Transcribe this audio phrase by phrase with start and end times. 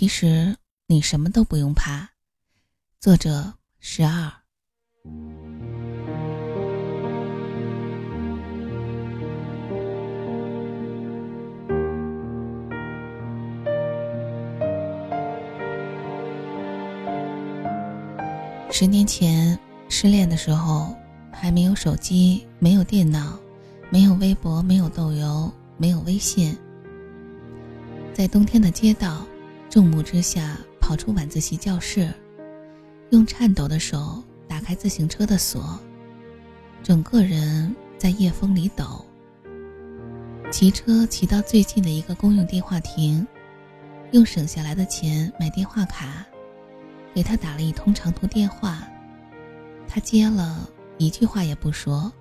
[0.00, 0.54] 其实
[0.86, 2.10] 你什么都不用怕。
[3.00, 4.32] 作者十二。
[18.70, 19.58] 十年前
[19.88, 20.94] 失恋的时候，
[21.32, 23.36] 还没有手机，没有电脑，
[23.90, 26.56] 没有微博，没有豆油，没有微信。
[28.14, 29.26] 在冬天的街道，
[29.78, 32.12] 众目之下跑出晚自习教室，
[33.10, 35.78] 用颤抖的手打开自行车的锁，
[36.82, 39.06] 整个人在夜风里抖。
[40.50, 43.24] 骑车骑到最近的一个公用电话亭，
[44.10, 46.26] 用省下来的钱买电话卡。
[47.14, 48.82] 给他打了一通长途电话，
[49.86, 52.12] 他接了一句话也不说。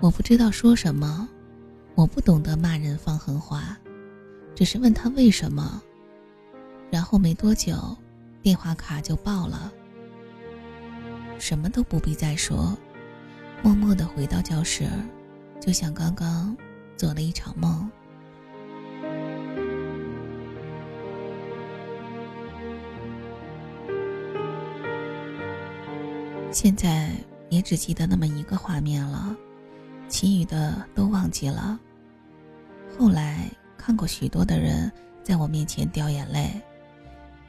[0.00, 1.28] 我不知道说什么，
[1.94, 3.78] 我不懂得骂人放狠话，
[4.52, 5.80] 只是问他为什么。
[6.90, 7.96] 然后没多久，
[8.42, 9.72] 电话卡就爆了。
[11.38, 12.76] 什么都不必再说，
[13.62, 14.88] 默默的回到教室，
[15.60, 16.56] 就像刚刚
[16.96, 17.90] 做了一场梦。
[26.52, 27.10] 现在
[27.50, 29.36] 也只记得那么一个画面了，
[30.08, 31.78] 其余的都忘记了。
[32.96, 34.90] 后来看过许多的人
[35.24, 36.48] 在我面前掉眼泪，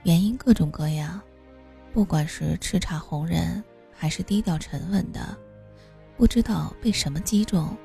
[0.06, 1.20] 原因各种各样，
[1.92, 3.62] 不管是叱咤红人
[3.92, 5.36] 还是低调沉稳的，
[6.16, 7.76] 不知道被什么击中，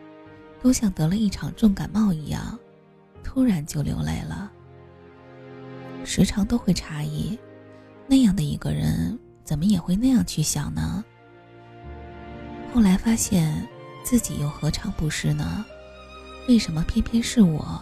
[0.62, 2.58] 都像得了一场重感冒一样，
[3.24, 4.52] 突然就流泪了。
[6.04, 7.38] 时常都会诧异，
[8.06, 9.18] 那样的一个人。
[9.42, 11.04] 怎么也会那样去想呢？
[12.72, 13.66] 后来发现，
[14.04, 15.64] 自己又何尝不是呢？
[16.46, 17.80] 为什么偏偏是我？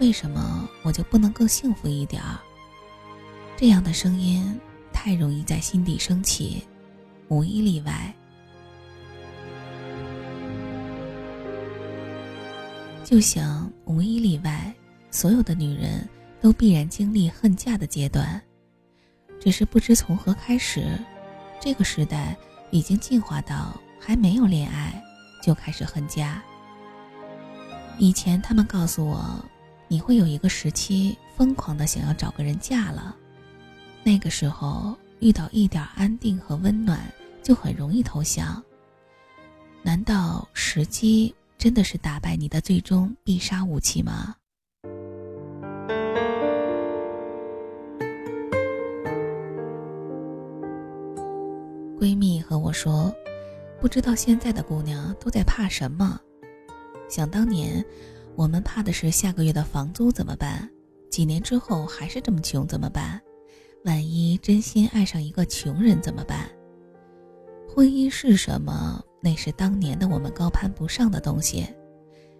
[0.00, 2.38] 为什么我就不能更幸福一点儿？
[3.62, 4.58] 这样的声音
[4.92, 6.64] 太容易在心底升起，
[7.28, 8.12] 无一例外。
[13.04, 14.74] 就像无一例外，
[15.12, 16.08] 所有的女人
[16.40, 18.42] 都必然经历恨嫁的阶段。
[19.38, 20.98] 只是不知从何开始，
[21.60, 22.36] 这个时代
[22.72, 25.00] 已经进化到还没有恋爱
[25.40, 26.42] 就开始恨嫁。
[27.96, 29.40] 以前他们告诉我，
[29.86, 33.16] 你会有一个时期疯狂的想要找个人嫁了，
[34.04, 37.00] 那个时候遇到一点安定和温暖
[37.42, 38.62] 就很容易投降。
[39.82, 44.34] 难道时机真的是打败你的最终必杀武器吗？
[51.98, 53.14] 闺蜜和我说
[53.80, 56.20] ：“不知道现在的姑娘都在怕什么。
[57.08, 57.84] 想当年，
[58.34, 60.68] 我们怕的是下个月的房租怎么办？
[61.08, 63.22] 几年之后还是这么穷怎么办？
[63.84, 66.48] 万一真心爱上一个穷人怎么办？
[67.68, 69.02] 婚姻是什么？
[69.20, 71.66] 那是当年的我们高攀不上的东西。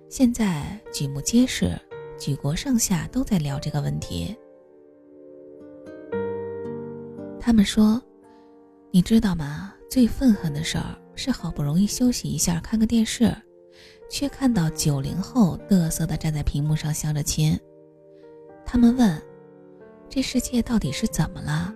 [0.08, 1.78] 现在举目皆是，
[2.19, 4.36] 举国上下都在聊这个问题。
[7.41, 8.03] 他们说。”
[8.94, 9.72] 你知道吗？
[9.88, 13.34] 最愤恨的事儿是好不容易休息一下看个电视，
[14.10, 17.59] 却看到九零后嘚瑟的站在屏幕上相着亲。
[18.66, 19.19] 他们问：
[20.15, 21.73] 这世界到底是怎么了？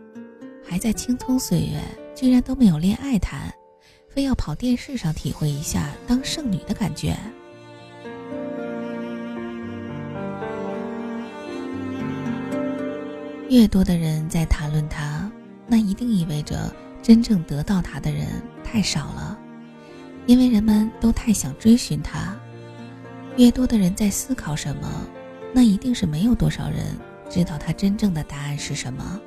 [0.63, 1.81] 还在青葱岁月，
[2.15, 3.51] 居然都没有恋爱谈，
[4.11, 7.17] 非要跑电视上体会一下当剩女的感觉。
[13.49, 15.33] 越多的人在谈论他，
[15.67, 16.71] 那一定意味着。
[17.03, 18.27] 真正得到他的人
[18.63, 19.39] 太少了，
[20.27, 22.37] 因为人们都太想追寻他。
[23.39, 25.07] 越多的人在思考什么，
[25.55, 26.85] 那一定是没有多少人
[27.29, 29.21] 知道他真正的答案是什么。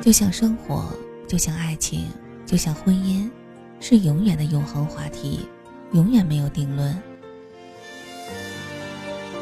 [0.00, 0.92] 就像生活，
[1.26, 2.08] 就像爱情，
[2.46, 3.30] 就像婚姻，
[3.80, 5.48] 是永远的永恒话题，
[5.92, 6.96] 永远没有定论。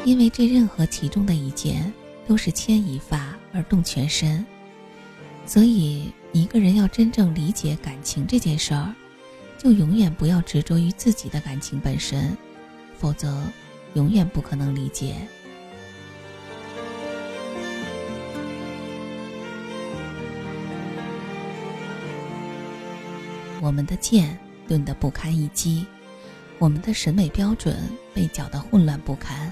[0.05, 1.91] 因为这任何其中的一件，
[2.27, 4.45] 都是牵一发而动全身，
[5.45, 6.11] 所以。
[6.35, 8.91] 一个人要真正理解感情这件事儿，
[9.55, 12.35] 就永远不要执着于自己的感情本身，
[12.97, 13.39] 否则
[13.93, 15.13] 永远不可能理解。
[23.63, 24.37] 我们的剑
[24.67, 25.85] 钝得不堪一击，
[26.59, 27.77] 我们的审美标准
[28.13, 29.49] 被搅得混乱不堪，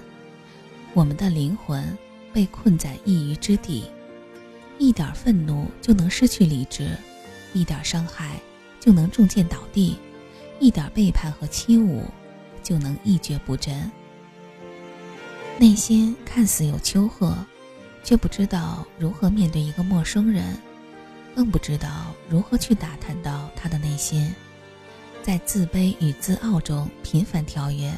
[0.93, 1.97] 我们的灵魂
[2.33, 3.85] 被困在一隅之地。
[4.77, 6.89] 一点愤怒就能失去理智，
[7.53, 8.37] 一点伤害
[8.81, 9.97] 就能中箭倒地，
[10.59, 12.01] 一点背叛和欺侮
[12.61, 13.89] 就能一蹶不振。
[15.57, 17.33] 内心看似有丘壑，
[18.03, 20.57] 却不知道如何面对一个陌生人，
[21.33, 24.33] 更不知道如何去打探到他的内心，
[25.21, 27.93] 在自卑与自傲中频繁跳跃，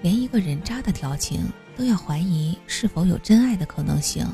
[0.00, 1.40] 连一个人渣的调情
[1.76, 4.26] 都要怀疑是否有真爱的可能性。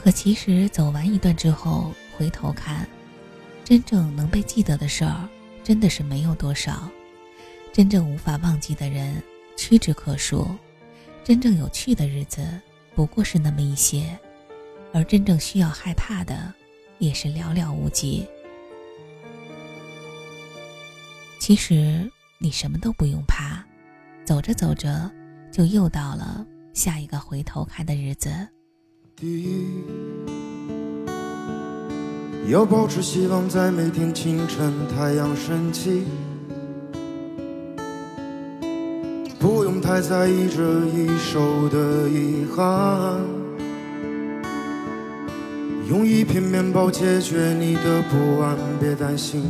[0.00, 2.88] 可其实走完一段之后，回头看，
[3.64, 5.28] 真正能被记得的事儿，
[5.64, 6.88] 真的是没有多少。
[7.72, 9.20] 真正无法忘记的人
[9.56, 10.46] 屈指可数，
[11.24, 12.46] 真正有趣的日子
[12.94, 14.16] 不过是那么一些，
[14.92, 16.52] 而真正需要害怕的
[16.98, 18.24] 也是寥寥无几。
[21.44, 22.08] 其实
[22.38, 23.64] 你什么都不用怕，
[24.24, 25.10] 走着走着
[25.50, 28.30] 就又到了下一个回头看的日子。
[29.16, 29.66] 第一，
[32.48, 36.04] 要保持希望，在每天清晨太阳升起。
[39.40, 43.20] 不用太在意这一手的遗憾，
[45.88, 49.42] 用一片面包解决你的不安，别担心，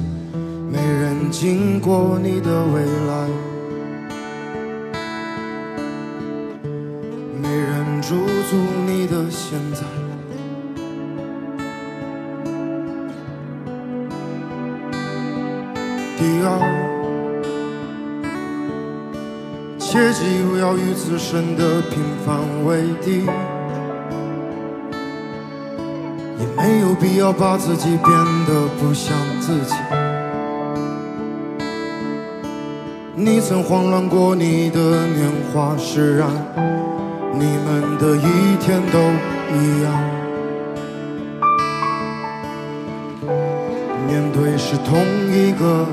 [0.73, 3.29] 没人经过你的未来，
[7.43, 8.17] 没人驻
[8.49, 9.83] 足你的现在。
[16.17, 16.49] 第二。
[19.79, 23.27] 切记不要与自身的平凡为敌，
[26.39, 28.09] 也没有必要把自己变
[28.47, 29.75] 得不像自己。
[33.25, 36.29] 你曾慌乱过你的年华，释然，
[37.33, 38.99] 你们的一天都
[39.55, 39.87] 一样。
[44.09, 44.99] 面对是同
[45.31, 45.87] 一个。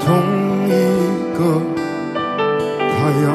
[0.00, 0.16] 同
[0.66, 0.70] 一
[1.38, 1.62] 个
[2.80, 3.26] 太阳。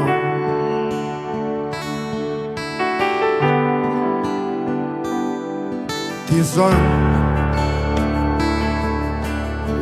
[6.27, 6.73] 第三，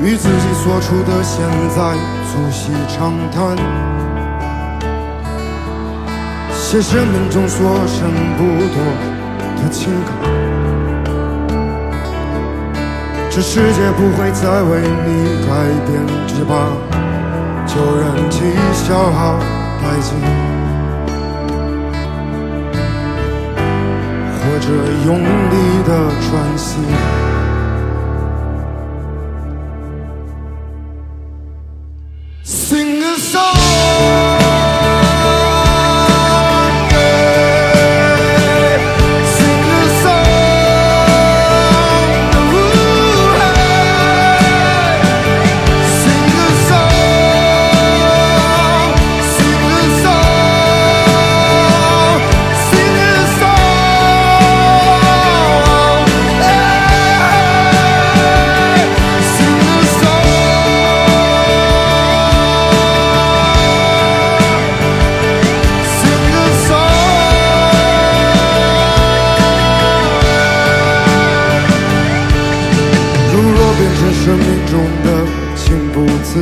[0.04, 1.94] 与自己所处的现在
[2.26, 3.56] 促膝长谈，
[6.52, 8.44] 写生命中所剩不
[8.74, 8.78] 多
[9.58, 10.12] 的情感。
[13.30, 15.08] 这世界不会再为你
[15.46, 15.50] 改
[15.86, 15.90] 变，
[16.26, 16.52] 只把
[17.68, 18.42] 旧人气
[18.74, 19.38] 消耗
[19.80, 20.18] 殆尽，
[24.40, 24.68] 或者
[25.06, 25.56] 用力
[25.86, 25.90] 的
[26.22, 27.31] 喘息。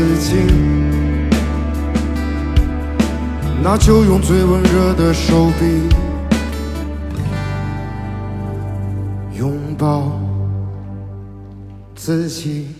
[0.09, 0.38] 自己，
[3.61, 5.83] 那就用最温热的手臂
[9.37, 10.19] 拥抱
[11.95, 12.79] 自己。